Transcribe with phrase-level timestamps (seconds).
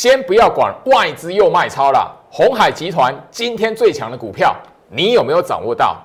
[0.00, 4.54] 先不要管外资又卖超了，红海集团今天最强的股票，
[4.88, 6.00] 你有没有掌握到？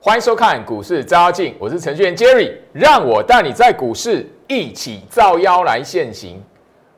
[0.00, 6.42] 欢迎收看股市招妖，我是程序员 Jerry，让我带你在股市一起造妖来现行。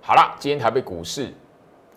[0.00, 1.30] 好了，今天台北股市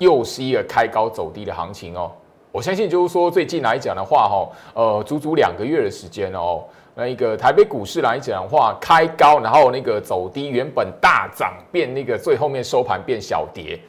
[0.02, 2.12] 又是一个开高走低的行情哦。
[2.52, 6.64] 我相信就是说，最近来讲的话，哈，呃，足足两个月的时间哦，
[6.96, 13.80] 那一个台北股市来讲的话，开高，然后那个走低，原本大涨变那个最后面收盘变小跌，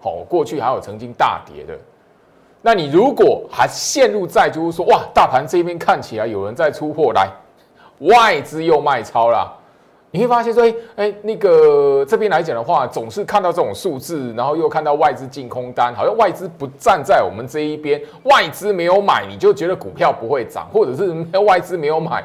[0.00, 1.78] 好，过去还有曾经大跌的。
[2.60, 7.30] 那你如果还陷入在就是说，哇，大盘这边看起来有人在出货来，
[8.00, 9.56] 外资又卖超了，
[10.12, 22.24] 你会发现说，哎哎，那个这边来讲的话，总是看到这种数字，然后又看到外资净空单，好像外资不站在我们这一边，外资没有买，你就觉得股票不会涨，或者是外资没有买，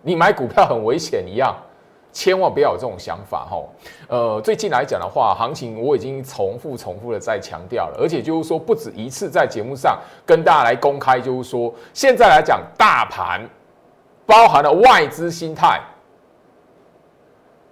[0.00, 1.54] 你买股票很危险一样。
[2.14, 3.56] 千万不要有这种想法哈，
[4.06, 13.40] 呃，最近来讲的话，行情我已经重复重复的在强调了，而且就是说不止一次在节目上跟大家来公开，就是说现在来讲大盘
[14.26, 15.80] 包含了外资心态，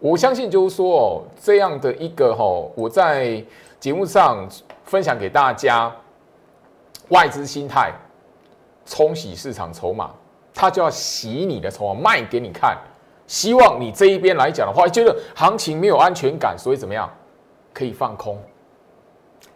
[0.00, 3.44] 我相信就是说哦这样的一个哈，我在
[3.78, 4.48] 节目上
[4.84, 5.94] 分享给大家
[7.10, 7.92] 外资心态
[8.84, 10.10] 冲洗市场筹码，
[10.52, 12.00] 他就要洗你的筹码。
[12.00, 12.76] 卖给你看。
[13.26, 17.08] 希望你这一边来讲的话，觉得行情没有安全感，所以怎么样
[17.72, 18.36] 可以放空，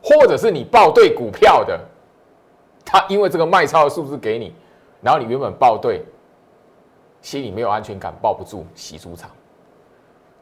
[0.00, 1.80] 或者是你报对股票的，
[2.84, 4.54] 他因为这个卖超的数字给你，
[5.00, 6.04] 然后你原本报对，
[7.20, 9.28] 心里没有安全感，抱不住，洗出场。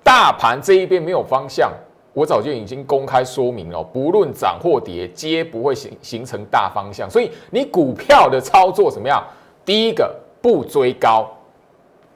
[0.02, 1.72] 大盘这一边没有方向，
[2.12, 7.08] 我早就已经公开说明了，不论涨或跌，皆不会形形成大方向。
[7.10, 9.22] 所以你股票的操作怎么样？
[9.64, 11.30] 第一个不追高，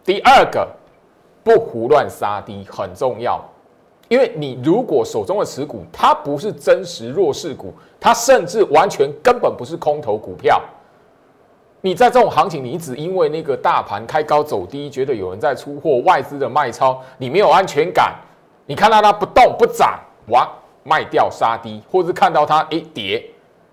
[0.04, 0.68] 第二个。
[1.46, 3.41] 不胡乱杀低很重要，
[4.08, 10.60] 因为你如果手中的持股它不是真实弱势股，它甚至完全根本不是空头股票，
[11.86, 18.12] 你在这种行情，你只因为那个大盘开高走低，觉得有人在出货，外资的卖超，你没有安全感，
[18.66, 19.96] 你看到它不动不涨，
[20.30, 20.48] 哇，
[20.82, 23.25] 卖掉杀低，或者是看到它一跌。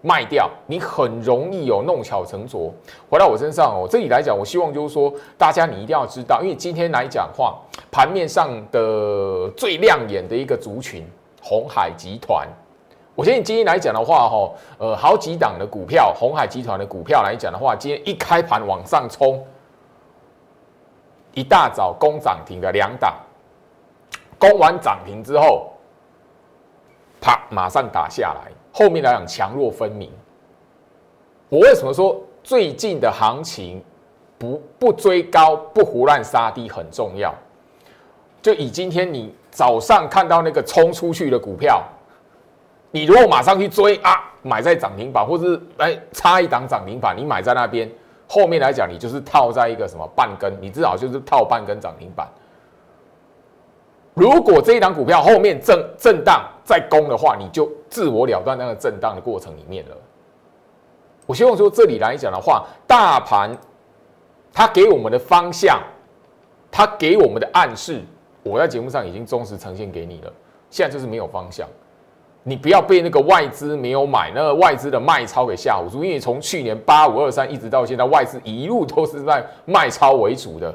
[0.03, 2.72] 卖掉，你很容易有弄巧成拙。
[3.09, 7.57] 回到我身上哦，这里来讲，我希望就是说，大家你一定要知道，因为今天来讲话，
[7.90, 11.03] 盘面上的最亮眼的一个族群，
[11.41, 12.47] 红海集团。
[13.16, 19.46] 我相信今天来讲的话，哈，呃，好几档的股票，红海集团的股票来讲的话，今天一开盘往上冲，
[21.34, 23.13] 一大早攻涨停的两档，
[24.40, 25.72] 攻完涨停之后，
[27.22, 28.52] 啪，马上打下来。
[28.72, 30.12] 后面来讲强弱分明。
[31.50, 33.79] 我为什么说最近的行情
[34.40, 37.31] 不不追高不胡乱杀低很重要？
[38.41, 41.84] 就以今天你早上看到那个冲出去的股票，
[42.94, 47.92] 你如果马上去追啊，买在涨停板，或者是哎差一档涨停板，你买在那边，
[48.30, 52.28] 后面来讲你就是套在一个什么半根，你至少就是套半根涨停板。
[54.14, 59.98] 如果这一档股票后面震震荡再攻的话，你就自我了断那个震荡的过程里面了。
[61.26, 63.58] 我希望说这里来讲的话，大盘
[64.53, 65.82] 它给我们的方向，
[66.70, 68.03] 它给我们的暗示，
[68.44, 70.32] 我在节目上已经忠实呈现给你了。
[70.70, 71.68] 现在就是没有方向，
[72.44, 80.74] 你不要被那个外资没有买，那个外资的卖超给吓唬住，因为从去年八五二三一直到现在，外资一路都是在卖超为主的。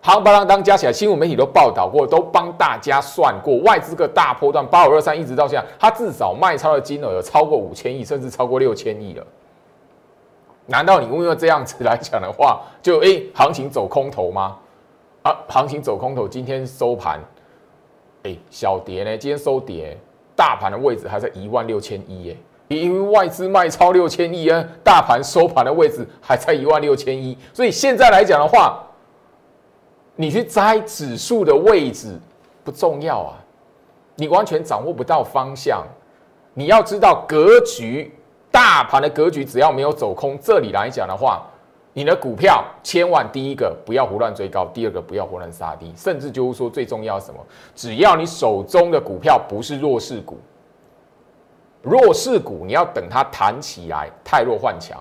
[0.00, 9.26] 行巴当当加起来，新闻媒体都报道过，都帮大家算过，外资个大波段八五二三一直到现在，它至少卖超的金额有超过五千亿，甚至超过六千亿了。
[10.66, 14.56] 难道你因为这样子来讲的话，就哎行情走空头吗？
[15.22, 17.18] 啊，行情走空头，今天收盘，
[18.24, 19.98] 哎小跌呢，今天收跌，
[20.36, 22.36] 大盘的位置还在一万六千一耶，
[22.68, 28.80] 因为外资卖超六千亿啊，大盘收盘的位置还在一万六千一，所以现在来讲的话。
[30.16, 32.16] 你去摘指数的位置
[32.62, 33.34] 不重要啊，
[34.14, 35.84] 你完全掌握不到方向。
[36.52, 38.14] 你要知道格局，
[38.48, 41.44] 大盘的格局只要没有走空，这里来讲的话，
[41.96, 47.40] 你的股票千万第一个不要胡乱追高，第二个不要胡乱杀低，甚至就是说最重要什么？
[47.74, 50.36] 只要你手中的股票不是弱势股，
[51.82, 55.00] 弱势股你要等它弹起来，太弱换强。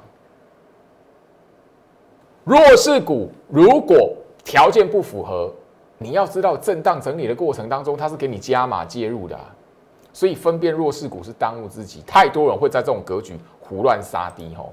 [2.44, 5.52] 弱势股如果条件不符合，
[5.98, 9.36] 你要知道震荡整理的过程当中，它是给你加码介入的。
[10.12, 12.04] 所以分辨弱势股是当务之急。
[12.06, 14.72] 太多人会在这种格局胡乱杀低吼。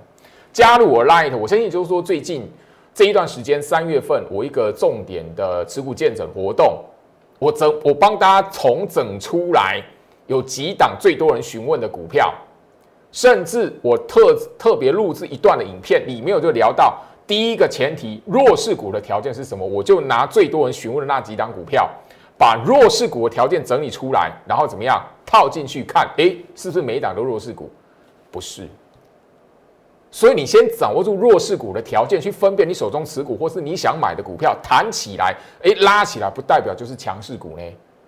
[0.52, 2.50] 加入我 Light，我相信就是说最近
[2.93, 6.82] 这一段时间，三月份我一个重点的持股见证活动，
[7.38, 9.81] 我整我帮大家重整出来
[10.26, 12.35] 有几档最多人询问的股票，
[13.12, 21.88] 甚至我特特别录制一段的影片，里面我就聊到第一个前提，弱势股的条件是什么，我就拿最多人询问的那几档股票，
[22.37, 27.70] 把弱势股的条件整理出来，然后怎么样套进去看，诶，是不是每一档都弱势股？
[28.32, 28.69] 不是。
[30.11, 37.62] 所以你先掌握住弱势股的条件，去分辨你手中持股或是你想买的股票弹起来，哎，拉起来不代表就是强势股呢。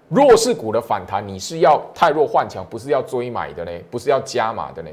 [0.08, 4.90] 弱势股的反弹，你是要太弱换强，不是要追买的呢，不是要加码的呢。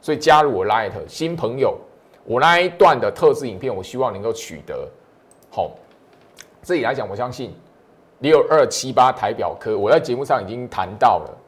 [0.00, 1.76] 所以加入我 Light 新朋友，
[2.24, 4.88] 我那一段的特制影片，我希望能够取得
[5.50, 5.72] 好。
[6.62, 7.52] 这里来讲，我相信
[8.20, 11.38] 六二七八台表科，我在节目上已经谈到了。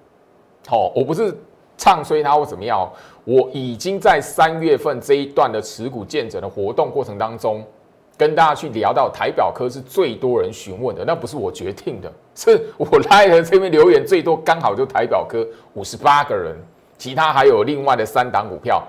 [0.67, 1.35] 好，我不是
[1.77, 2.91] 唱衰它或怎么样。
[3.29, 7.63] 我已经在三月份这一段的持股见证的活动过程当中，
[8.17, 16.57] 跟大家去聊到台表科是最多人询问的，那不是我决定的，是我拉的这边留言最多，刚好就台表科五十八个人，
[16.97, 18.83] 其他还有另外的三档股票，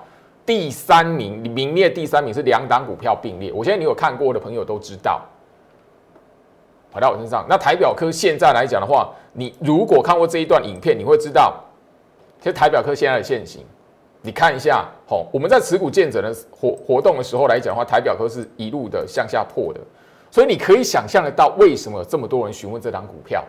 [0.45, 5.19] 第三名名列第三名是两档股票并列，我现在你有看过的朋友都知道，
[6.93, 11.61] 跑到我身上，那台表科现在来讲的话，你如果看过这一段影片，你会知道，
[12.39, 13.65] 其实台表科现在的现形。
[14.21, 19.79] 你看一下，吼，我们在持股见证的活活动的时候来讲的话，台表科是一路的向下破的，
[20.29, 23.43] 所以你可以想象得到为什么这么多人询问这张股票。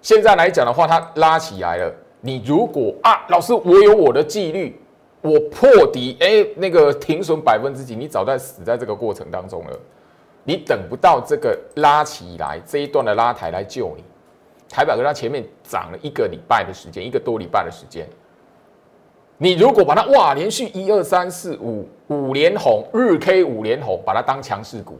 [0.00, 1.94] 现在来讲的话，它拉起来了。
[2.20, 4.80] 你如果啊，老师，我有我的纪律，
[5.20, 9.78] 我破底，哎，那个停损百分之几，你早在死在这个过程当中了。
[10.42, 14.02] 你等不到这个拉起来这一段的拉抬来救你。
[14.68, 18.08] 台表科它前面涨了一个礼拜的时间，一个多礼拜的时间。
[19.38, 24.98] 你如果把它哇，连续一二三四五五连红，日 K 五连红，把它当强势股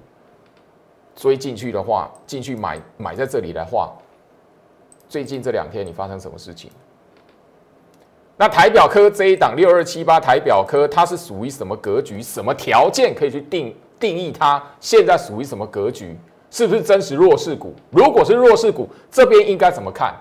[1.15, 3.93] 追进去的话，进去买买在这里的话，
[5.09, 6.71] 最近这两天你发生什么事情？
[8.37, 12.21] 那台表科这一档六二七八台表科，它是属于什么格局？
[12.21, 14.61] 什么条件可以去定定义它？
[14.81, 16.19] 现在属于什么格局？
[16.51, 17.73] 是不是真实弱势股？
[17.91, 20.15] 如果是弱势股，这边应该怎么看？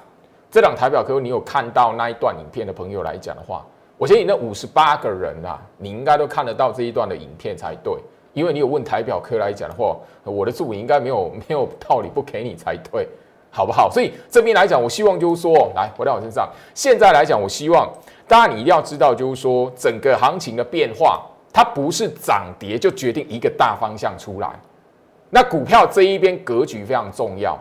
[0.51, 3.65] 这档台表科，你有看到那一段影片的朋友来讲的话。
[4.01, 7.93] 我相信那五十八个人啊，你应该都看得到这一段的影片才对，
[8.33, 13.07] 因为你有问台表科来讲的话，我的助理应该没有 没有道理不给你才对，
[13.51, 13.91] 好不好？
[13.91, 17.87] 所以这边来讲，我希望就是说，来回到我身上，现在来讲，我希望
[18.27, 24.49] 大家你一定要知道，就是说整个行情的变化，它不是涨跌就决定一个大方向出来，
[25.29, 27.55] 那股票这一边格局非常重要。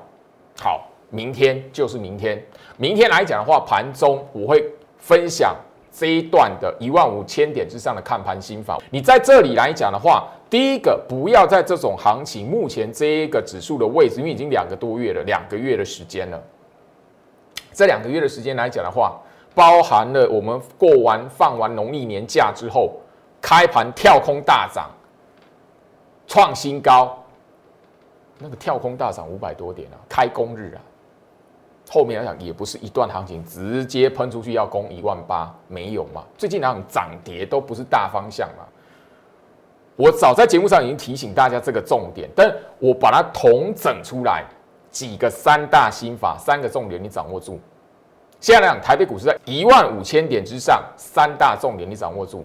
[0.58, 2.42] 好，明天就是明天，
[2.78, 4.64] 明天来讲的话，盘中我会
[4.96, 5.54] 分享。
[5.92, 16.40] 这一段的一万五千点之上的看盘心法，你在这里来讲的话，第一个不要在这种行情目前这一个指数的位置，因为已经两个多月了，两个月的时间了。
[17.72, 19.20] 这两个月的时间来讲的话，
[19.54, 22.92] 包含了我们过完放完农历年假之后，
[23.40, 24.90] 开盘跳空大涨，
[26.26, 27.18] 创新高，
[28.38, 30.80] 那个跳空大涨五百多点啊，开工日啊。
[31.92, 36.22] 后面来讲也不是一段行情，直接喷出去要攻一万八，没有嘛？
[36.38, 38.64] 最近那种涨跌都不是大方向嘛。
[39.96, 44.44] 我早在节目上已经提醒大家这个重点，但我把它统整出来
[44.88, 47.58] 几个三大心法，三个重点你掌握住。
[48.38, 52.44] 现在来讲，台北股市在一万五千点之上，三大重点你掌握住，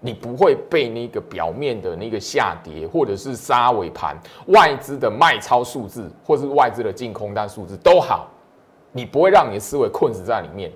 [0.00, 4.14] 你不会被那个表面的那个下跌，或者是杀尾盘、
[4.48, 8.28] 外资的卖超数字，或是外资的净空单数字都好。
[8.96, 10.72] 你不会让你的思维困死在里面，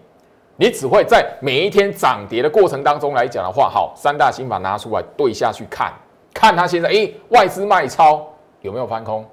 [0.57, 5.91] 你只会在每一天涨跌的过程当中来讲的话，好，三大心法拿出来对下去看，
[6.35, 8.29] 看它现在，诶，外资卖超
[8.61, 9.27] 有没有翻空？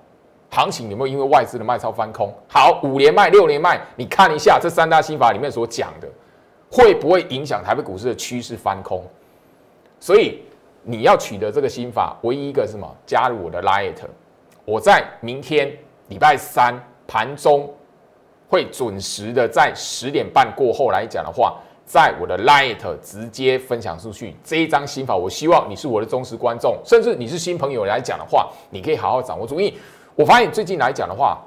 [0.50, 2.34] 行情有没有因为外资的卖超翻空？
[2.48, 6.08] 好，五连卖、六连卖，你看一下这三大心法里面所讲的，
[6.72, 9.04] 会不会影响台北股市的趋势翻空？
[10.00, 10.42] 所以
[10.82, 12.90] 你要取得这个心法，唯一一个什么？
[13.06, 13.98] 加入我的 Light，
[14.64, 15.78] 我在明天
[16.08, 17.70] 礼拜三盘中。
[18.48, 25.16] 会准时的在十点半过后来讲的话，在我的 Light 直接分享出去这一张心法。
[25.16, 29.60] 我希望你是我的忠实观众，甚至你是新朋友来讲的话，你可以好好掌握住。
[29.60, 29.74] 因为
[30.16, 31.38] 我发现最近来讲的话，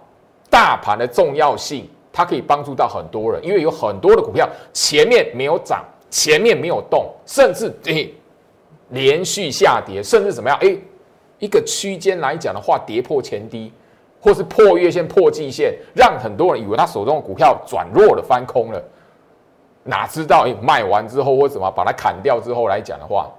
[0.50, 3.44] 大盘的重要性，它可以帮助到很多人。
[3.44, 8.14] 因为有很多的股票前面没有涨，前面没有动，甚至诶
[8.90, 10.58] 连续下跌，甚至怎么样？
[10.60, 10.78] 诶，
[11.38, 13.72] 一个区间来讲的话，跌破前低。
[14.20, 18.82] 或是破月线、破季线，让很多人以为他手中的股票转弱了、翻空了。
[19.82, 23.30] 哪知道，哎，卖完之后或什么把它砍掉之后来讲的话，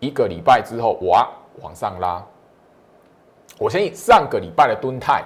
[0.00, 1.28] 一个礼拜之后，哇，
[1.60, 2.24] 往上拉。
[3.58, 5.22] 我相信上个礼拜的敦泰，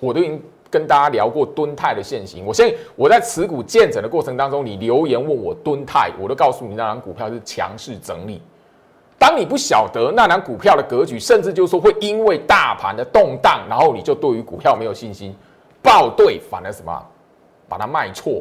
[0.00, 2.46] 我都已经跟大家聊过敦泰的现形。
[2.46, 8.40] 我相信我在持股建整的过程当中，你留言问我敦泰，我都告诉你那张股票是强势整理。
[9.18, 15.34] 当你不晓得那张股票的格局，甚至就是说会因为大盘的动荡，然后你就对于股票没有信心，
[15.82, 17.06] 报对反而什么，
[17.68, 18.40] 把它卖错。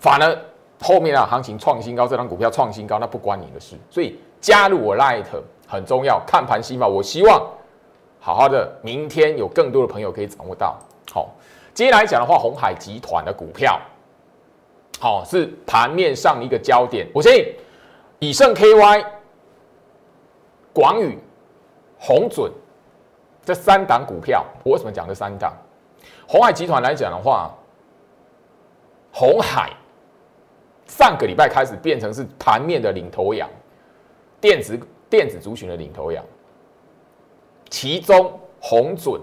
[0.00, 0.36] 反而
[0.80, 3.76] 后面啊，行情创新高，这张股票创新高，那不关你的事。
[3.88, 5.24] 所以加入我 Light
[5.66, 6.86] 很重要，看盘心法。
[6.86, 7.40] 我希望
[8.20, 10.76] 好好的，明天有更多的朋友可以掌握到。
[11.12, 11.30] 好，
[11.74, 13.80] 接下来讲的话，红海集团的股票，
[14.98, 17.08] 好是盘面上一个焦点。
[17.14, 17.46] 我相信
[18.18, 19.04] 以盛 KY、
[20.78, 21.18] 广宇、
[21.98, 22.52] 红准
[23.44, 25.52] 这三档股票，我为什么讲这三档？
[26.24, 27.52] 红海集团来讲的话，
[29.12, 29.72] 红海。
[30.86, 33.50] 上个礼拜开始变成是盘面的领头羊，
[34.40, 34.78] 电子
[35.10, 36.24] 电子族群的领头羊。
[37.68, 39.20] 其中红准、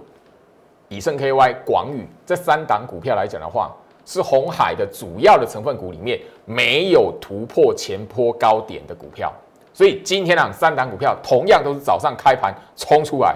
[0.90, 3.74] 以盛 KY、广宇这三档股票来讲的话，
[4.06, 9.34] 是红海的主要的成分股里面没有突破前坡高点的股票。
[9.76, 13.36] 所以今天啊，三档股票同样都是早上开盘冲出来。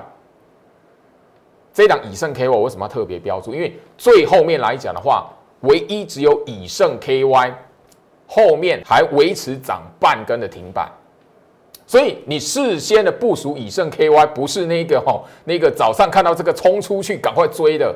[1.74, 3.54] 这档以盛 KY 为什么要特别标注？
[3.54, 5.30] 因为最后面来讲的话，
[5.60, 7.54] 唯一只有以盛 KY。
[8.32, 10.88] 后面还维持涨半根的停板，
[11.88, 17.96] 所以你事先的部署以盛 KY 不是那个哈那个早上看到这个冲出去赶快追的，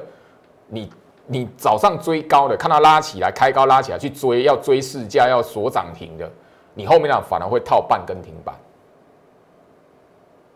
[0.70, 0.90] 你
[1.28, 6.28] 你早上追高的看到拉起来开高拉起来去追要追市价要锁涨停的，
[6.74, 8.56] 你后面呢反而会套半根停板。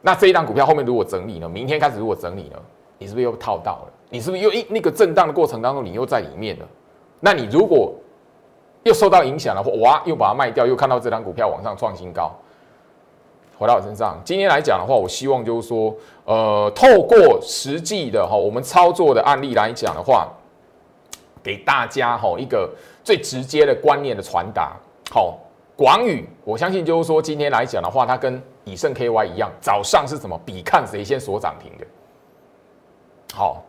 [0.02, 1.50] 那这一档股票后面如果整理呢？
[1.50, 2.58] 明天开始如果整理呢？
[2.98, 3.94] 你是不是又套到了？
[4.10, 6.66] 你是不是又一那个震荡的过程当中你又在里面了？
[7.20, 7.94] 那你如果
[8.84, 10.02] 又受到影响了，哇！
[10.06, 12.32] 又把它卖掉，又看到这张股票往上创新高，
[13.58, 14.18] 回到我身上。
[14.24, 15.94] 今天来讲的话，我希望就是说，
[16.24, 20.30] 呃，透过实际的哈，我们操作的案例来讲的话，
[21.44, 22.70] 给大家哈一个
[23.04, 24.78] 最直接的观念的传达。
[25.12, 25.38] 好，
[25.78, 31.88] 广宇，我相信就是说，今天来讲的话，它跟以盛 KY 一样，早上是什么比看谁先锁涨停的。
[33.34, 33.64] 好。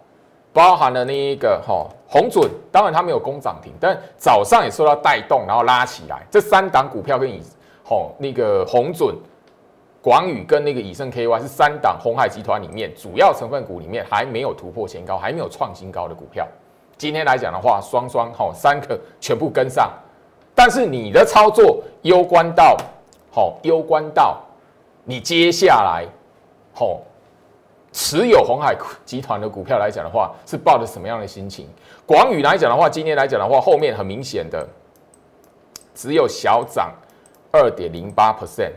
[0.51, 6.27] 包含了那一个哈红准，当然它没有攻涨停，但早上也受到带动，然后拉起来。
[6.31, 7.41] 这三档股票跟以
[7.85, 9.15] 红那个红准、
[10.03, 16.49] 广宇跟那个以盛 KY 是三档红海集团里面主要成分股里面还没有突破前高、还没有创新高的股票。
[16.97, 19.93] 今天来讲的话，双双哈三个全部跟上，
[20.59, 22.77] 但是你的操作攸关到
[23.31, 24.43] 好攸关到
[25.05, 26.05] 你接下来
[26.75, 27.01] 好。
[27.91, 31.67] 持有红海集团的股票来讲的话，是抱着什么样的心情？
[32.05, 34.69] 广宇来讲的话，今天来讲的话，后面很明显的
[35.95, 36.93] 只有小涨
[37.51, 38.73] 二点零八 percent。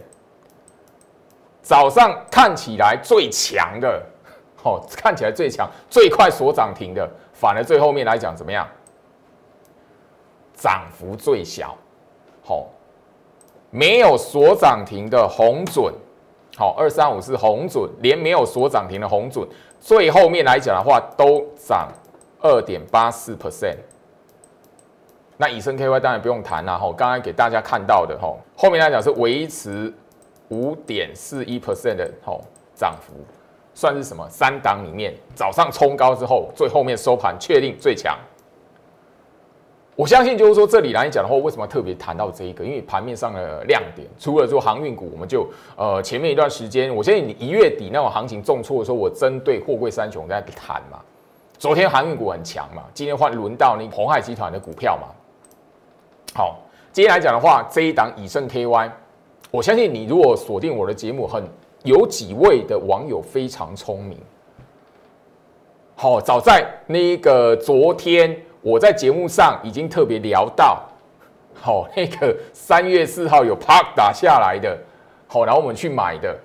[1.61, 4.01] 早上看起来最强的，
[4.63, 8.65] 哦，看起来最强、最快所涨停的，反而最后面来讲怎么样？
[10.61, 11.75] 涨幅最小，
[12.43, 12.67] 好，
[13.71, 15.91] 没有所涨停的红准。
[16.55, 19.47] 好，二三五是红准，连没有所涨停的红准，
[19.79, 21.89] 最后面来讲的话都涨
[22.41, 23.77] 二点八四 percent。
[25.37, 29.91] 那以升 KY 当然不用谈了，吼，刚刚给大家看到的，吼，后面来讲是维持
[30.49, 32.41] 五点四一 percent 的吼
[32.75, 33.13] 涨幅，
[33.73, 34.27] 算是什么？
[34.29, 38.15] 三档里面早上冲高之后，最后面收盘确定最强。
[40.01, 42.65] 我相信就是说，这里来讲的话，为什么特别谈到这一个？
[42.65, 50.99] 因为盘面上的亮点，除了说航运股，我们就呃前面一段时间，我相信你一月底那种行情重挫的时候，我针对货柜三雄在谈嘛。
[51.59, 55.07] 昨天航运股很强嘛，今天换轮到那红海集团的股票嘛。
[56.33, 56.57] 好，
[56.91, 58.89] 今天来讲的话，这一档以盛 KY，
[59.51, 61.43] 我相信你如果锁定我的节目，很
[61.83, 64.17] 有几位的网友非常聪明。
[65.93, 68.35] 好，早在那个昨天。
[68.61, 70.83] 我在节目上已经特别聊到，
[71.53, 74.77] 好， 那个三月四号有啪打下来的，
[75.27, 76.37] 好，然后我们去买的，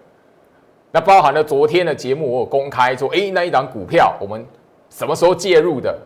[0.90, 4.44] 那包含了昨天的节目，我有公开说，哎，那一档股票我们
[4.88, 5.96] 什么时候介入的？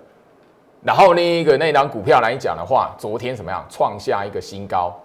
[0.82, 3.64] 然后那一个那一档股票来讲的话，昨天怎么样？
[3.68, 4.98] 创下一个新高，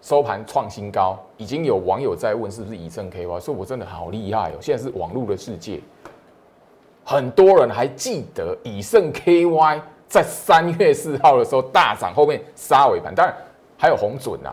[0.00, 5.80] 收盘创新高，已经有网友在问是不是以正 K Y，说我真的好厉害哦，现在是网络的世界。
[7.04, 13.14] 很多人还记得以盛 KY 在三月四号的时候大涨，后面杀尾盘。
[13.14, 13.34] 当然
[13.76, 14.52] 还有红准呐。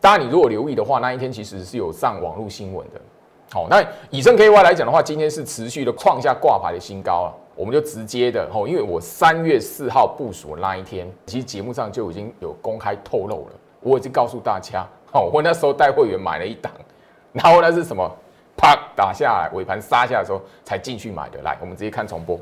[0.00, 3.00] 当然你如果留意的话，那一天其实是有上网络新闻的。
[3.52, 16.72] 好，那以盛 KY 来讲的话，今天是持续的创下挂牌的新高啊，我们就直接的吼，因为我三月四号部署那一天，其实节目上就已经有公开透露了，我已经告诉大家，好，我那时候带会员买了一档，
[17.32, 18.10] 然后那是什么？
[18.60, 21.40] 啪打下来，尾盘杀下来的时候才进去买的。
[21.40, 22.38] 来，我们直接看重播。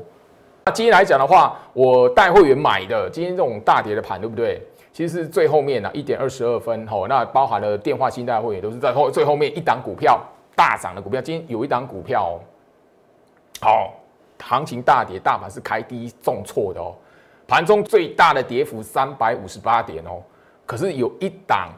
[0.65, 4.61] 那今天来讲的话，我带会员买的，今天这种大跌的盘，对不对？
[4.91, 10.19] 其实是最后面呢，一点二十二分，吼，那包含了电话新代会员都是在后最后面一档股票。
[10.55, 12.37] 大涨的股票，今天有一档股票，
[13.61, 13.93] 好，
[14.43, 16.93] 行情大跌，大盘是开低重挫的哦，
[17.47, 20.21] 盘中最大的跌幅三百五十八点哦，
[20.65, 21.69] 可是有一档，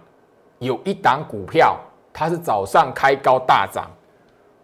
[0.58, 1.78] 有一档股票，
[2.12, 3.88] 它是早上开高大涨，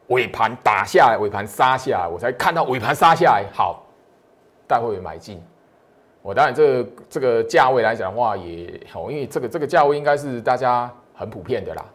[0.08, 3.84] 尾盘打下来，尾盘杀下来，我才看到尾盘杀下来，好，
[4.66, 5.42] 带会员买进，
[6.22, 11.86] 我当然这个这个价位来讲的话也好，因为这个这个价位应该是大家很普遍的啦。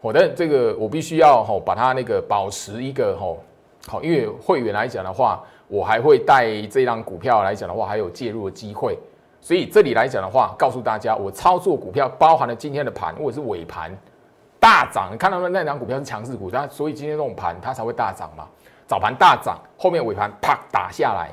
[0.00, 3.38] 我的这个我必须要吼把它那个保持一个吼
[3.86, 8.98] 好，因为会员来讲的话，我还会带这张股票来讲的话，还有介入的机会。
[9.42, 13.90] 所以这里来讲的话，告诉大家，我操作股票包含了今天的盘或者是尾盘
[14.60, 18.46] 大涨，你看到那那两股票是强势股，它所以今天这种盘它才会大涨嘛。
[18.86, 21.30] 早盘大涨，后面尾盘啪打下来，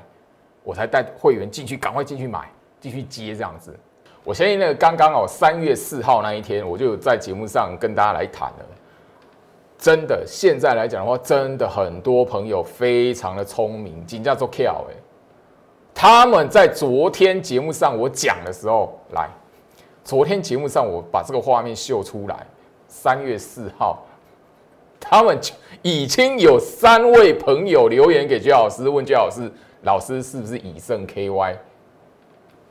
[0.63, 3.77] 我才带会员进去，赶快进去买，继续接这样子。
[4.23, 8.65] 我相信那个刚刚哦，三月四号那一天，我就在节目上跟大家来谈了。
[9.77, 14.93] 真的，现在来讲的话，真的很多朋友非常的聪明，金价做 K 哎。
[15.93, 19.29] 他们在昨天节目上我讲的时候，来，
[20.03, 22.45] 昨天节目上我把这个画面秀出来。
[22.87, 24.05] 三月四号，
[24.99, 25.37] 他们
[25.81, 29.51] 已经有三位朋友留言给焦老师，问焦老师，
[29.83, 31.55] 老师是不是以胜 KY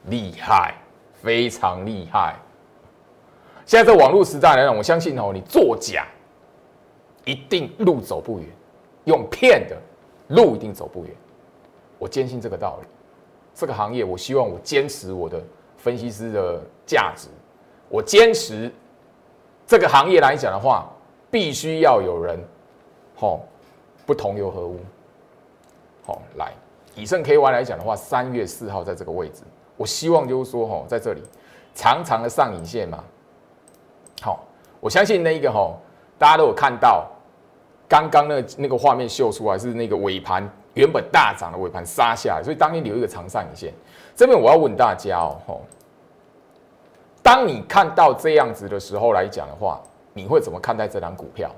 [0.06, 0.74] 厉害？
[1.22, 2.36] 非常厉害。
[3.64, 6.06] 现在在网络时代来讲，我相信哦，你作假
[7.24, 8.48] 一定路走不远，
[9.04, 9.76] 用骗的
[10.28, 11.12] 路一定走不远。
[11.98, 12.88] 我坚信这个道理。
[13.54, 15.42] 这个行业，我希望我坚持我的
[15.78, 17.28] 分析师的价值。
[17.88, 18.70] 我坚持
[19.66, 20.86] 这个行业来讲的话，
[21.30, 22.38] 必须要有人，
[23.16, 23.40] 吼，
[24.04, 24.78] 不同流合污。
[26.04, 26.52] 好，来
[26.94, 29.42] 以盛 KY 来讲的话，三月四号在这个位置。
[29.76, 31.22] 我希望就是说，哈，在这里
[31.74, 33.02] 长长的上影线嘛，
[34.22, 34.44] 好，
[34.80, 35.74] 我相信那一个哈，
[36.16, 37.04] 大家都有看到，
[37.88, 43.74] 刚刚那那个画面秀出来是那个尾盘原本大涨的尾盘杀下来，所以当天留一个长上影线。
[44.14, 45.60] 这边我要问大家哦，
[47.26, 51.50] 当你看到这样子的时候来讲的话，你会怎么看待这张股票？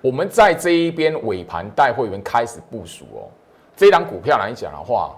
[0.00, 3.26] 我们在这一边尾盘带会员开始部署哦，
[3.76, 5.16] 这张股票来讲的话。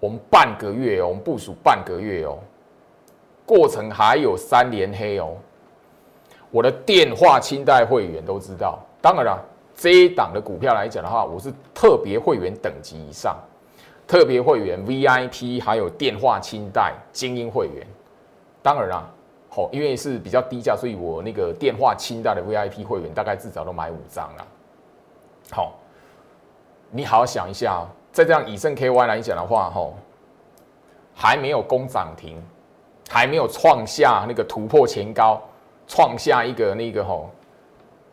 [0.00, 2.38] 我们半个月哦，我们部署半个月哦，
[3.46, 5.36] 过程还有三连黑哦。
[6.50, 9.40] 我的电话清代会员都知道，当然了，
[9.76, 13.36] 这一档的股票来讲的话，我是特别会员等级以上，
[14.06, 17.86] 特别会员 VIP 还有电话清代精英会员。
[18.68, 19.10] 当然啦，
[19.48, 24.46] 好，因为是比较低价，所以我那个电话清代的 VIP 会员大概至少都买五张了。
[25.50, 25.72] 好，
[26.90, 27.86] 你好好想一下。
[28.12, 29.94] 在这样以盛 KY 来讲的话，吼，
[31.14, 32.36] 还没有攻涨停，
[33.08, 35.40] 还没有创下那个突破前高，
[35.86, 37.30] 创下一个那个吼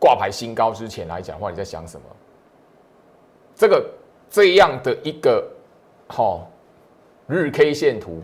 [0.00, 2.06] 挂牌新高之前来讲的话，你在想什么？
[3.54, 3.86] 这个
[4.30, 5.46] 这样的一个
[6.08, 6.46] 吼
[7.26, 8.22] 日 K 线图，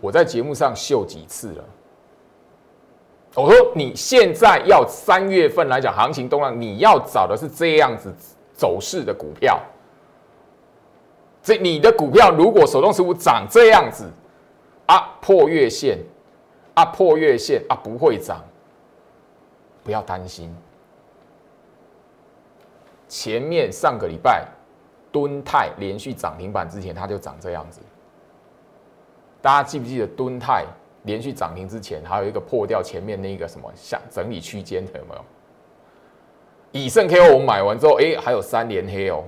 [0.00, 1.64] 我在节目上秀几次了。
[3.34, 8.12] 我说你现在要三月份来讲行情动荡，你要找的是这样子
[8.54, 9.60] 走势的股票。
[11.42, 14.10] 这你的股票如果手动持股涨这样子
[14.86, 15.98] 啊破月线
[16.74, 18.42] 啊破月线啊不会涨，
[19.84, 20.54] 不要担心。
[23.08, 24.48] 前面上个礼拜
[25.12, 27.80] 敦泰连续涨停板之前，它就涨这样子。
[29.46, 30.64] 大家记不记得敦泰
[31.04, 35.24] 连续涨停之前，还有一个破掉前面那个什么下整理区间的有没有？
[36.72, 39.22] 以盛 KO 我们买完之后，哎，还有三连黑哦。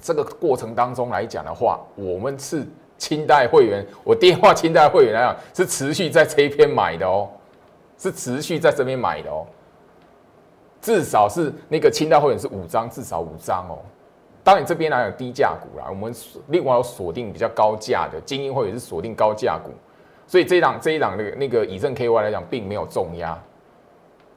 [0.00, 7.28] 这个过程当中来讲的话，我们是清代会员，我电话清代会员来讲是持续在这一边买的哦，
[7.98, 9.44] 是持续在这边买的哦，
[10.80, 13.76] 至少是那个清代会员是五张，至少五张哦。
[14.48, 16.10] 当然这边来有低价股啦，我们
[16.46, 19.70] 另外有锁定比较高价的精英会员是锁定高价股，
[20.26, 23.38] 所以这一档这一档那个那个以正 KY 来讲并没有重压，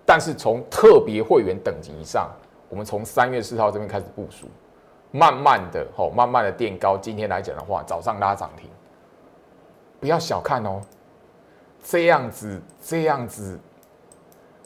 [0.05, 2.29] 但是从特别会员等级以上，
[2.67, 4.47] 我们从三月四号这边开始部署。
[5.11, 6.97] 慢慢的，吼，慢慢的垫高。
[6.97, 8.69] 今天来讲的话，早上拉涨停，
[10.01, 10.81] 不要小看哦。
[11.85, 13.57] 这样子，这样子，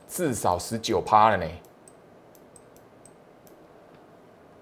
[0.07, 1.45] 至少十九趴了呢。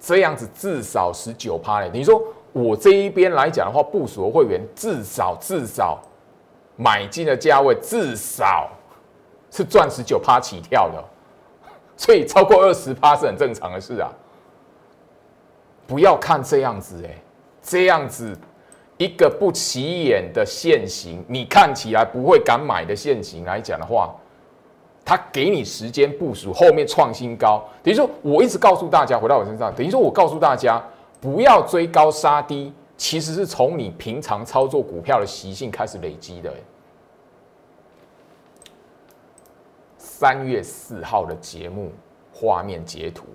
[0.06, 1.90] 这样子至少十九趴嘞。
[1.94, 5.98] 你说我这一边来讲的话，部署的会员至少至少
[6.76, 8.70] 买进的价位至少
[9.50, 11.02] 是赚十九趴起跳的，
[11.96, 14.12] 所以超过二十趴是很正常的事啊。
[15.88, 17.16] 不要看这样子哎，
[17.62, 18.38] 这样子
[18.98, 24.14] 一个不起眼的线型，你看起来不会敢买的线型来讲的话。
[25.06, 30.82] 他给你时间部署，后面创新高，等于说我一直告诉大家，回到我身上，等于说我告诉大家
[31.20, 36.54] 不要追高杀低，其实是从你平常操作股票的习性开始累积的。
[39.98, 41.92] 三月四号的节目
[42.34, 43.26] 画面截图，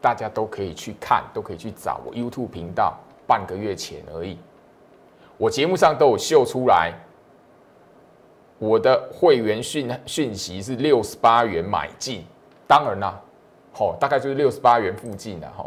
[0.00, 4.38] 大家都可以去看，都可以去找我 YouTube 频道，半个月前而已，
[5.36, 6.94] 我节目上都有秀出来。
[8.58, 12.24] 我的会员讯讯息是六十八元买进，
[12.66, 13.20] 当然啦，
[13.72, 15.64] 好，大概就是六十八元附近的哈，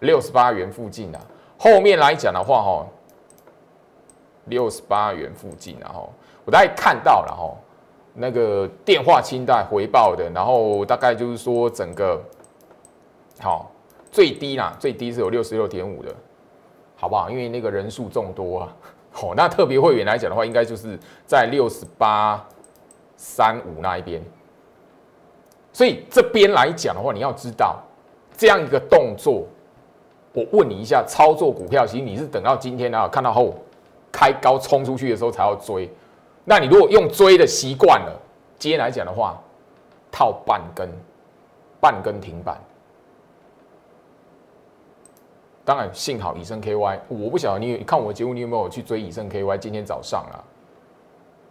[0.00, 1.20] 六十八元附近的，
[1.56, 2.86] 后面来讲的话哈，
[4.46, 6.12] 六十八元附近然后
[6.44, 7.56] 我大概看到了哈，
[8.12, 12.20] 那个电话清单回报的，然后大概就是说整个
[13.38, 13.70] 好
[14.10, 16.12] 最低啦，最低是有六十六点五的，
[16.96, 17.30] 好不好？
[17.30, 18.76] 因为那个人数众多啊。
[19.16, 22.44] 好，那特别会员来讲的话，应该就是在六十八
[23.16, 24.20] 三五那一边。
[25.72, 27.80] 所以这边来讲的话，你要知道
[28.36, 29.46] 这样一个动作，
[30.32, 33.54] 我问你一下，操作股票，其实你是等到今天啊，看到后
[34.10, 35.88] 开高冲出去的时候才要追。
[36.44, 38.20] 那你如果用追的习惯了，
[38.58, 39.40] 今天来讲的话，
[40.10, 40.90] 套半根，
[41.80, 42.60] 半根停板。
[45.64, 49.56] 当然，幸好以盛 KY，我不晓得你看我节目，你有没有去追以盛 KY？
[49.56, 50.36] 今天早上啊，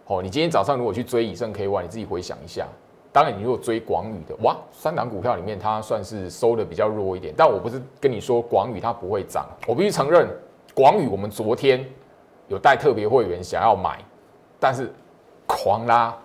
[0.06, 2.64] 哦，你今天早上如果去追以盛 KY，你自己回想一下。
[3.10, 7.34] 当然，你如果追广宇的，哇，三档股票里面它算是收的比较弱一点。
[7.36, 10.28] 但我不是跟你说广宇它不会涨，我必须承认，
[10.74, 11.84] 广宇我们昨天
[12.46, 13.98] 有带特别会员想要买，
[14.60, 14.92] 但是
[15.46, 16.16] 狂拉，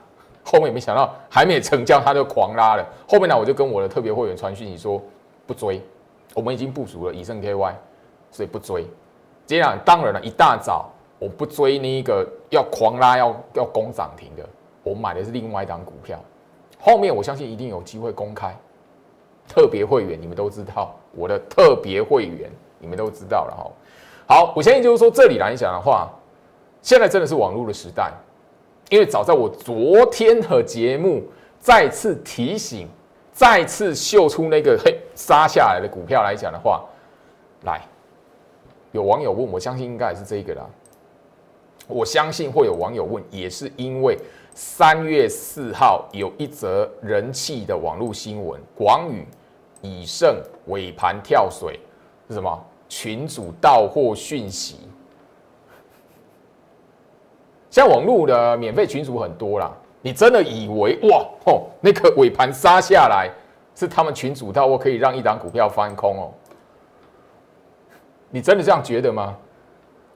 [0.44, 2.86] 后面没想到还没成交，它就狂拉了。
[3.08, 5.02] 后面呢，我就跟我的特别会员传讯息说
[5.48, 5.82] 不追。
[6.34, 7.74] 我们已经部署了以盛 KY，
[8.32, 8.86] 所以不追。
[9.46, 14.48] 接下来当然了，一大早我不追那一个要狂拉要要攻涨停的，
[14.84, 16.20] 我买的是另外一档股票。
[16.80, 18.56] 后面我相信一定有机会公开。
[19.48, 23.72] 特别会员你们都知道，我的特别会员你们都知道了哈。
[24.28, 26.08] 好，我相信就是说这里来讲的话，
[26.84, 28.14] 现在真的是网络的时代，
[28.90, 31.24] 因为早在我昨天的节目
[31.60, 32.88] 再次提醒。
[33.40, 36.84] 再次秀出那个嘿杀下来的股票来讲的话，
[37.64, 37.82] 来，
[38.92, 40.70] 有网友问，我相信应该也是这个啦。
[41.88, 44.20] 我相信会有网友问，也是因为
[44.54, 49.26] 三月四号有一则人气的网络新闻，广宇
[49.82, 51.80] 以盛尾盘跳水
[52.28, 52.66] 是什么？
[52.90, 54.80] 群主到货讯息。
[57.70, 59.72] 现在网络的免费群组很多啦。
[60.02, 63.30] 你真的以为哇吼那个尾盘杀下来
[63.76, 66.32] 是他们群主到我可以让一档股票翻空哦？
[68.30, 69.36] 你真的这样觉得吗？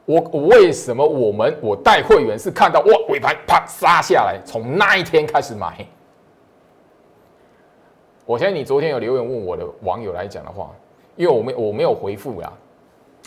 [0.06, 5.86] 我我为什么我们我带会员是看到哇尾盘啪杀下来，从那一天开始买。
[8.26, 10.72] 我相信你昨天有留言问我的网友来讲的话，
[11.15, 12.52] 因为我没我没有回复啦，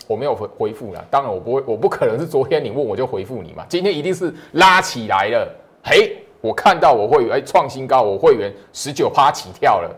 [0.07, 1.03] 我没有回回复啦。
[1.09, 3.65] 当然我不会，我不可能是昨天你问我就回复你嘛。
[3.67, 6.23] 今天一定是拉起来了，嘿。
[6.47, 9.93] 我看到我会员哎创新高，我会员十九趴起跳了，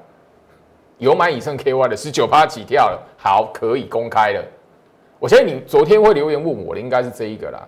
[0.98, 4.44] 有买以上 KY 的十九趴起跳了，好可以公开了。
[5.20, 7.68] 我相信你昨天会留言问我的应该是这一个啦。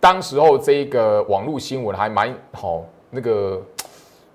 [0.00, 3.62] 当时候这一个网络新闻还蛮好，那个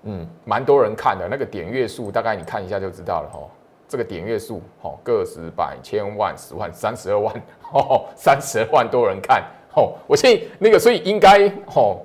[0.04, 3.40] 嗯蛮多人看的，那个点阅数大概你看一下就知道了哈。
[3.86, 7.34] 这个点阅数哈个十百千万十万三十二万
[7.74, 12.00] 哦三十二万多人看哦，我相信那个所以应该哦。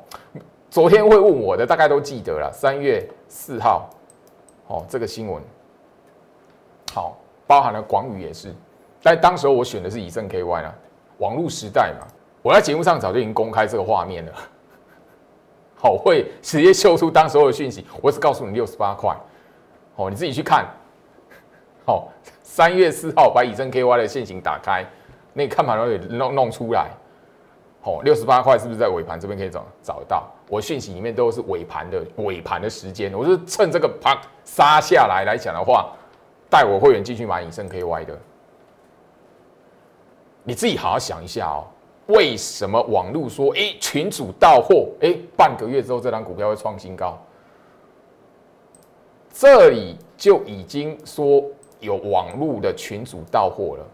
[0.77, 2.51] 昨天会问我的，大概都记得了。
[2.53, 3.89] 三月四号，
[4.67, 5.41] 哦，这个新闻，
[6.93, 8.53] 好，包含了广宇也是。
[9.01, 10.71] 但当时候我选的是以正 KY 啊，
[11.17, 12.05] 网络时代嘛，
[12.43, 14.33] 我在节目上早就已经公开这个画面了。
[15.81, 17.83] 好，会直接秀出当时候的讯息。
[17.99, 19.17] 我只告诉你六十八块，
[19.95, 20.67] 哦，你自己去看。
[21.87, 22.09] 好，
[22.43, 24.85] 三月四号把以正 KY 的线型打开，
[25.33, 26.91] 那看盘都给弄弄出来。
[27.81, 30.31] 哦，六十八块是不是在尾盘这边可以找找得到？
[30.49, 35.91] 我讯息里面都是尾盘的尾盘的时间，我是趁这个盘杀下来来讲的话，
[36.49, 38.17] 带我会员进去买以盛 KY 的。
[40.43, 41.67] 你自己好好想一下哦，
[42.07, 47.17] 为什么网络说哎群主到货哎半个月之后这张股票会创新高？
[49.33, 51.43] 这里就已经说
[51.81, 53.85] 有网络的群主到货了。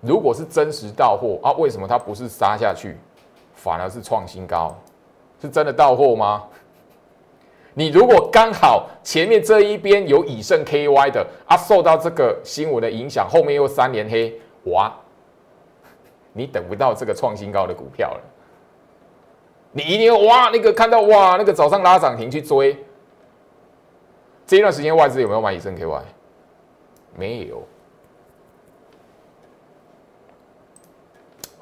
[0.00, 2.98] 如果是真实到货啊，为什么它不是杀下去，
[3.54, 4.76] 反而是创新高？
[5.40, 6.44] 是真的到货吗？
[7.76, 14.32] 你如果刚好前面这一边有以盛 KY 的啊，受到这个新闻的影响，后面又三连黑，
[14.66, 14.94] 哇，
[16.32, 18.20] 你等不到这个创新高的股票了。
[19.72, 22.78] 你一定要哇，那个看到哇，那个早上拉涨停去追。
[24.46, 26.00] 这一段时间外资有没有买以盛 KY？
[27.16, 27.60] 没有。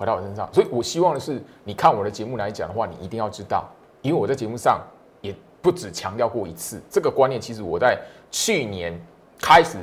[0.02, 3.68] 回到我身上，所以我希望的是，你看我的节目来讲的话，你一定要知道，
[4.00, 4.80] 因为我在节目上
[5.20, 7.40] 也不止强调过一次这个观念。
[7.40, 7.96] 其实我在
[8.28, 9.00] 去年
[9.40, 9.78] 开始，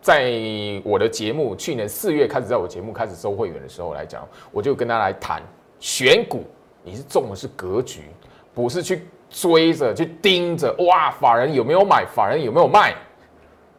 [0.00, 0.32] 在
[0.82, 5.40] 我的节目，去年四月开始，在我节目开始收会员的时候来讲，我就跟他来谈
[5.78, 6.42] 选股。
[6.82, 8.10] 你是重的是格局，
[8.52, 12.92] 不是去追着去盯着哇，法人有没有买，法人有没有卖，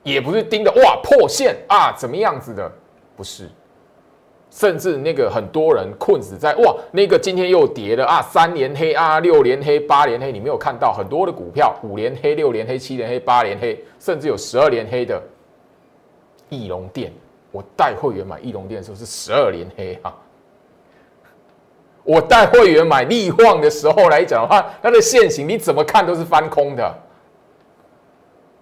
[0.01, 2.71] 也不是盯着哇破线啊怎么样子的，
[3.17, 3.49] 不是，
[4.53, 15.19] 甚至那个很多人困死在哇那个今天又跌了啊三连黑啊六连黑八连黑，你没有看到很多的股票五连黑六连黑七连黑八连黑，甚至有十二连黑的，
[16.49, 17.11] 翼龙店，
[17.51, 20.13] 我带会员买翼龙店的时候是十二连黑啊。
[22.03, 26.95] 我带会员买利旺的时候来讲的话，它的现形你怎么看都是翻空的。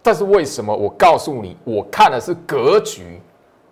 [0.02, 3.20] 但是为什么我告诉你，我看的是格局，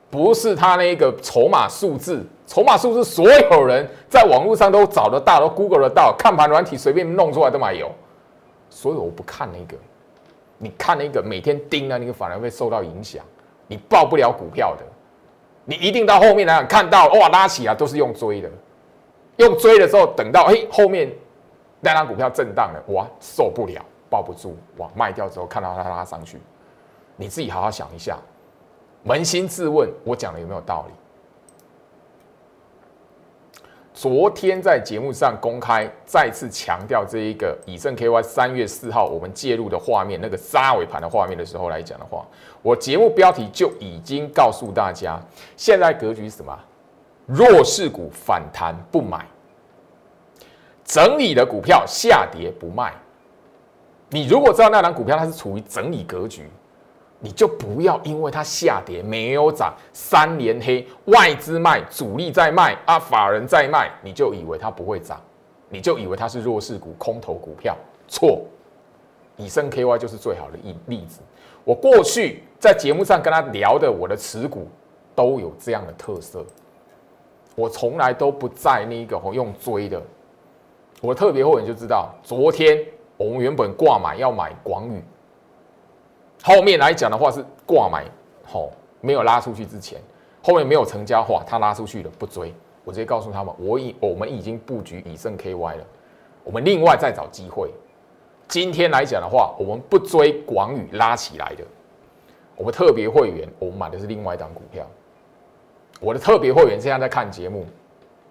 [0.09, 2.25] 不是它那个筹码数字。
[2.47, 7.91] 筹码数字所有人在网络上都找得到，都 Google 得到，看盘软体随便弄出来都买有。
[8.71, 9.77] 所以我不看那个，
[10.57, 13.23] 你看那个每天盯啊，那个反而会受到影响，
[13.67, 14.83] 你报不了股票的。
[15.63, 18.49] 你一定到后面来讲，看到哇拉起来都是用追的。
[19.37, 21.07] 用追的时候，等到哎后面
[21.79, 26.39] 那张股票震荡了，哇受不了，抱不住，哇卖掉之后看到它拉上去，
[27.15, 28.17] 你自己好好想一下，
[29.05, 30.93] 扪心自问，我讲的有没有道理？
[33.93, 42.25] 昨天在节目上公开再次强调这一个以盛 KY 三月四号我们介入的画面，那个杀尾盘的画面的时候来讲的话，
[42.61, 45.19] 我节目标题就已经告诉大家，
[45.57, 46.57] 现在格局是什么？
[47.25, 49.25] 弱势股反弹不买，
[50.85, 52.93] 整理的股票下跌不卖。
[54.09, 56.49] 你如果知道那档股票它是处于整理格局，
[57.19, 65.19] 你就不要因为它下跌没有涨，三连黑，外资卖，主力在卖，啊，法人在卖，你就以为它不会涨，
[65.67, 67.77] 你就以为它是弱势股、空头股票。
[68.07, 68.41] 错，
[69.37, 71.19] 以升 KY 就是最好的一例子。
[71.63, 74.67] 我过去在节目上跟他聊的，我的持股
[75.13, 76.43] 都有这样的特色。
[77.55, 80.01] 我从来都不在那个用追的，
[81.01, 82.83] 我特别会员就知道，昨天
[83.17, 85.03] 我们原本挂买要买广宇，
[86.43, 88.05] 后面来讲的话是挂买，
[88.43, 88.69] 好
[89.01, 89.99] 没有拉出去之前，
[90.41, 95.83] 后面没有成交的话，他拉出去了不追，我直接告诉他们，我已我们已经布局以盛 KY 了，
[96.43, 97.69] 我们另外再找机会。
[98.47, 101.63] 今天来讲的话，我们不追广宇拉起来的，
[102.55, 104.87] 我们特别会员我们买的是另外一档股票。
[105.99, 107.65] 我的特别会员现在在看节目，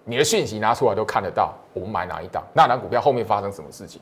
[0.03, 1.53] 你的讯息拿出来都看得到。
[1.71, 4.01] 我们买哪一档，那档股票后面发生什么事情？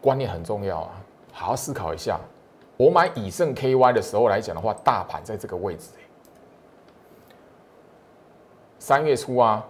[0.00, 0.90] 观念很重要啊，
[1.32, 2.18] 好好思考一下。
[2.76, 5.90] 我买以盛 KY 的时候来讲的话，大盘在这个位置，
[8.78, 9.64] 三月初啊，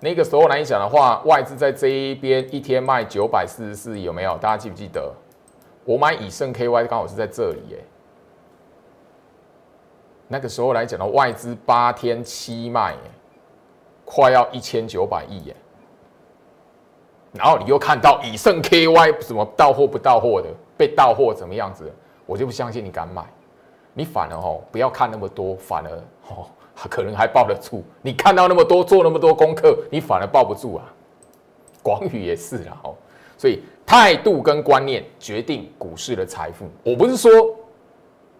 [0.00, 4.36] 那个时候来讲的话，外资在这一边一天卖九百四十四亿，有没有？
[4.36, 5.10] 大家记不记得？
[5.84, 7.84] 我买以盛 KY 刚好是在这里，耶。
[10.28, 12.96] 那个时候来讲的话外资八天七卖，
[14.04, 15.56] 快要一千九百亿耶。
[17.36, 21.92] 然后你又看到以盛 KY 什么到货不到货的，被到货怎么样子？
[22.26, 23.22] 我就不相信你敢买，
[23.94, 25.90] 你反而哦不要看那么多，反而
[26.28, 26.46] 哦
[26.90, 27.84] 可能还抱得住。
[28.02, 30.84] 你看到那么多，做那么多功课，你反而抱不住啊。
[31.82, 32.94] 广宇也是啦哦，
[33.38, 36.66] 所以态度跟观念决定股市的财富。
[36.82, 37.30] 我不是说。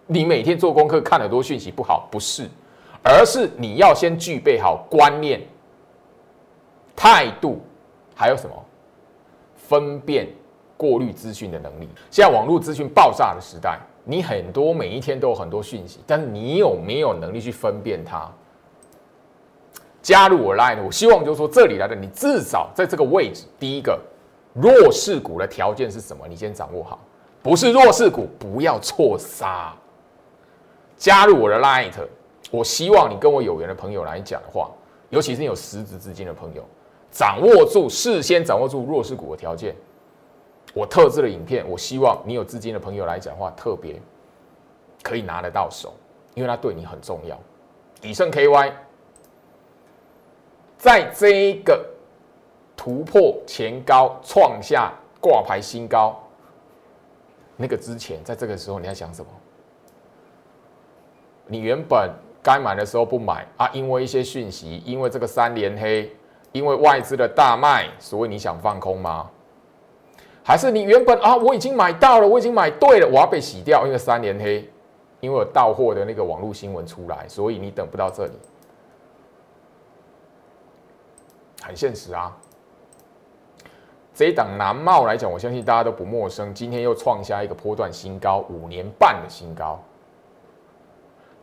[0.09, 2.49] 你每天做功课看很多讯息不好，不是，
[3.03, 5.41] 而是你要先具备好观念、
[6.95, 7.61] 态度，
[8.15, 8.55] 还有什么
[9.69, 10.29] 分辨、
[10.77, 11.89] 过滤资讯的能力。
[12.11, 18.31] 现在网络资讯爆炸的时代，你很多每一天都有很多讯息，但你有没有能力去分辨它？
[20.03, 24.01] 加入我 Line，我希望就是说这里来的你至少在这个位置，第一个
[24.55, 26.29] 弱势股的条件是什么？
[26.29, 27.01] 你先掌握好，
[27.43, 29.75] 不是弱势股不要错杀。
[30.97, 31.93] 加入我的 Light，
[32.53, 34.71] 我希望你跟我有缘的朋友来讲的话，
[35.11, 36.65] 尤其是你有实质资金的朋友，
[37.11, 39.75] 掌握住事先掌握住弱势股的条件。
[40.75, 44.01] 我特制的影片，我希望你有资金的朋友来讲话，特别
[45.03, 45.95] 可以拿得到手，
[46.35, 47.39] 因为它对你很重要。
[48.03, 48.73] 以盛 KY
[50.77, 51.83] 在这一个
[52.77, 56.23] 突破前高，创下挂牌新高，
[57.57, 59.31] 那个之前，在这个时候你在想什么？
[61.47, 62.11] 你原本
[62.43, 66.15] 该买的时候不买啊，因为一些讯息，因为这个三连黑，
[66.57, 69.31] 因为外资的大卖，所以你想放空吗？
[70.43, 74.71] 还是你原本啊，我已经买到了，我已经买对了，我要被洗掉，因为三连黑，
[75.21, 78.33] 因为有到货的那个网络新闻出来，所以你等不到这里，
[81.63, 82.37] 很现实啊。
[84.15, 89.79] 这一档南茂来讲，我相信大家都不陌生，今天又创下一个波段新高，五年半的新高。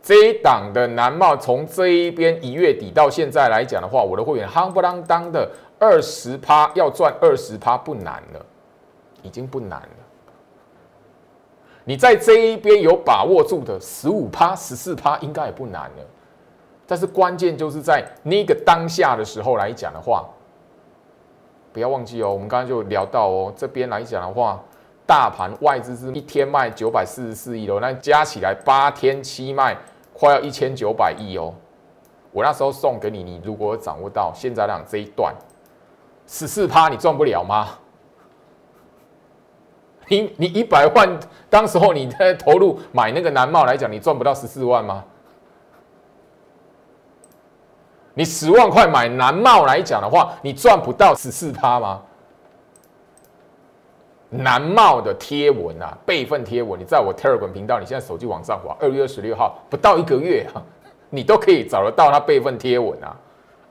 [0.03, 8.45] 这一档的南茂从这一边一月底到现在来讲的话，我的会员夯不啷当的二十趴，要赚二十趴不难了。
[9.21, 9.87] 已经不难了。
[11.85, 16.05] 你在这一边有把握住的十五趴、十四趴，应该也不难了。
[16.85, 20.27] 但是关键就是在那个当下的时候来讲的话，
[21.71, 22.33] 不要忘记哦。
[22.33, 24.61] 我们刚刚就聊到哦，这边来讲的话，
[25.05, 29.77] 大盘外资是一天卖九百四十四亿哦，那加起来八天七卖
[30.13, 31.53] 快要一千九百亿哦。
[32.31, 35.33] 我那时候送给你，你如果掌握到现在讲这一段
[36.25, 37.69] 十四趴，你赚不了吗？
[40.07, 45.03] 你你一百万，当时候你在投入买那个南茂来讲，你赚不到十四万吗？
[48.15, 52.01] 你十万块买南茂来讲的话，你赚不到十四趴吗？
[54.33, 60.61] 南茂的贴文啊，备份贴文，你在我 Telegram 频道，你现在手机往上滑，二月二十六号不到一个月啊，
[61.11, 63.15] 你都可以找得到它备份贴文啊。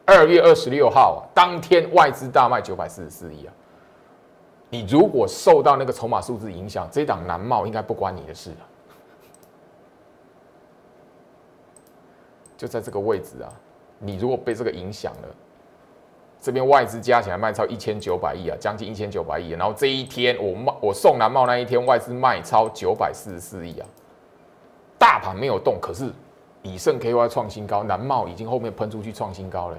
[0.04, 3.52] 二月二十六号啊，当天外资大卖九百四十四亿啊。
[4.70, 8.56] 你如果受到那个筹码数字影响，这档南茂应该不关你的事了。
[12.56, 13.52] 就在这个位置啊，
[13.98, 15.28] 你如果被这个影响了，
[16.42, 19.50] 这边外资加起来卖超一千九百亿啊，将近一千九百亿。
[19.50, 23.86] 然后这一天我卖我送南茂那一天，外资卖超九百四十四亿啊。
[24.98, 26.10] 大盘没有动，可是
[26.62, 29.78] 以盛 KY 创新高，南茂已经后面喷出去创新高了。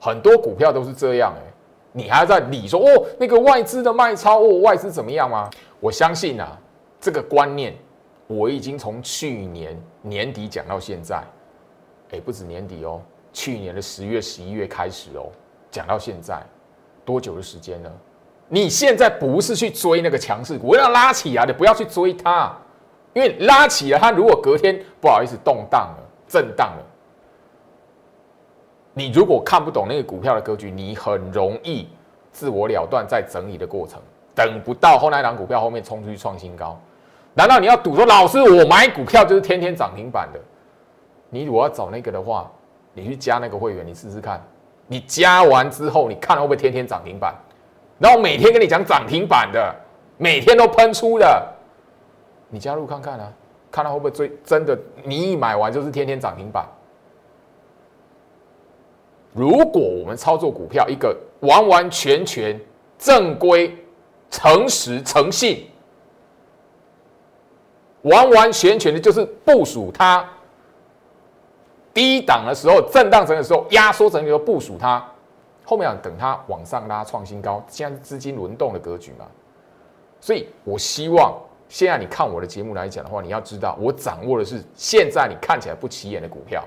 [0.00, 1.52] 很多股票都是这样哎。
[1.90, 5.50] 你还在理说哦，那个外资的卖超哦，外资怎么样吗？
[5.80, 6.56] 我相信啊，
[7.00, 7.74] 这个观念
[8.28, 11.20] 我已经从去年年底讲到现在，
[12.12, 13.00] 哎，不止年底哦，
[13.32, 15.32] 去年的十月、十一月开始哦，
[15.70, 16.42] 讲到现在，
[17.04, 17.90] 多久的时间呢？
[18.48, 22.56] 你现在不是去追那个强势股，我要拉起来的，不要去追它，
[23.12, 25.98] 因为拉起来，它如果隔天不好意思动荡了、
[26.28, 26.84] 震荡了。
[28.94, 31.88] 你如果看不懂那个股票的格局，你很容易
[32.32, 34.00] 自我了断，在整理的过程，
[34.34, 36.80] 等不到后那档股票后面冲出去创新高，
[37.34, 40.40] 难道你要赌说老师我买股票就是天天涨停板的？
[41.28, 42.50] 你如果要找那个的话，
[42.94, 44.40] 你去加那个会员，你试试看，
[44.86, 47.34] 你加完之后，你看会不会天天涨停板？
[47.98, 49.74] 然后每天跟你讲涨停板的，
[50.18, 51.46] 每天都喷出的，
[52.48, 53.32] 你加入看看啊，
[53.70, 54.30] 看他会不会追？
[54.44, 56.66] 真的，你一买完就是天天涨停板。
[59.32, 62.58] 如果我们操作股票，一个完完全全
[62.98, 63.76] 正规、
[64.30, 65.68] 诚实、诚信，
[68.02, 70.26] 完完全全的就是部署它
[71.96, 75.02] 低档的时候，震荡整的时候，压缩整理的时候部署它，
[75.64, 79.24] 后面等它往上拉创新高，现在资金轮动的格局嘛。
[80.20, 81.34] 所以我希望
[81.70, 86.62] 现在你看我的节目来讲的话，你要知道我掌握的是现在你看起来不起眼的股票。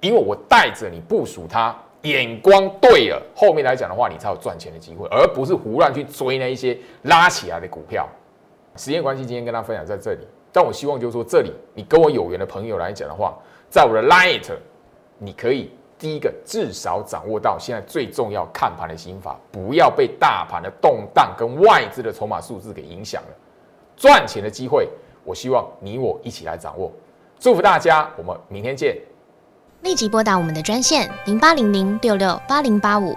[0.00, 8.08] 因为我带着你部署它，眼光对了，后面来讲的话，你才有赚钱的机会，而不是胡乱去追那一些拉起来的股票。
[8.76, 10.26] 时间关系，今天跟大家分享在这里。
[10.50, 13.36] 但我希望就是说，这里你跟我有缘的朋友来讲的话，
[13.70, 14.50] 在我的 Light，
[15.18, 23.28] 你可以第一个至少掌握到现在最重要看盘的心法，不要被大盘的动荡跟外资的筹码数字给影响了。
[23.96, 24.88] 赚钱的机会，
[25.24, 26.90] 我希望你我一起来掌握。
[27.38, 28.96] 祝福大家，我们明天见。
[29.82, 33.16] 立即拨打我们的专线零八零零六六八零八五